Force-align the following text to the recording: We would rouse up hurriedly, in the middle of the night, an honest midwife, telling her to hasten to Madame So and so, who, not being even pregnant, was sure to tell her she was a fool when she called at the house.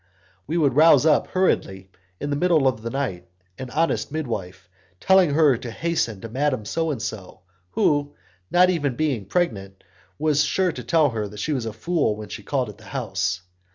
We 0.47 0.57
would 0.57 0.75
rouse 0.75 1.05
up 1.05 1.27
hurriedly, 1.27 1.91
in 2.19 2.31
the 2.31 2.35
middle 2.35 2.67
of 2.67 2.81
the 2.81 2.89
night, 2.89 3.27
an 3.59 3.69
honest 3.69 4.11
midwife, 4.11 4.67
telling 4.99 5.35
her 5.35 5.57
to 5.59 5.69
hasten 5.69 6.21
to 6.21 6.27
Madame 6.27 6.65
So 6.65 6.89
and 6.89 6.99
so, 6.99 7.41
who, 7.73 8.15
not 8.49 8.69
being 8.69 9.01
even 9.11 9.25
pregnant, 9.27 9.83
was 10.17 10.43
sure 10.43 10.71
to 10.71 10.83
tell 10.83 11.11
her 11.11 11.37
she 11.37 11.53
was 11.53 11.67
a 11.67 11.71
fool 11.73 12.15
when 12.15 12.29
she 12.29 12.41
called 12.41 12.67
at 12.69 12.79
the 12.79 12.85
house. 12.85 13.43